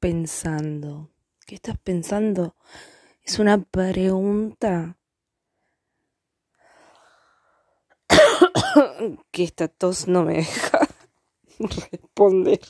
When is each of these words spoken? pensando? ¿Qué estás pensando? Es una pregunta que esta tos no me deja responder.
pensando? 0.00 1.10
¿Qué 1.46 1.54
estás 1.56 1.78
pensando? 1.78 2.56
Es 3.22 3.38
una 3.38 3.62
pregunta 3.62 4.98
que 9.30 9.44
esta 9.44 9.68
tos 9.68 10.08
no 10.08 10.24
me 10.24 10.36
deja 10.38 10.88
responder. 11.92 12.60